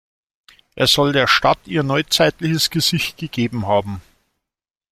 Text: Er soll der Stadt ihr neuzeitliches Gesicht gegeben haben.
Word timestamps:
Er 0.73 0.87
soll 0.87 1.13
der 1.13 1.27
Stadt 1.27 1.59
ihr 1.67 1.83
neuzeitliches 1.83 2.71
Gesicht 2.71 3.17
gegeben 3.17 3.67
haben. 3.67 4.01